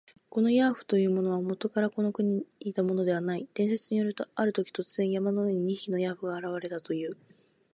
[0.31, 3.47] このヤーフというものは、もとからこの国にいたものではない。
[3.53, 7.15] 伝説によると、あるとき、突然、山の上に二匹のヤーフが現れたという。